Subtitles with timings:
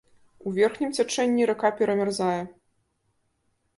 [0.47, 2.41] У верхнім цячэнні рака перамярзае.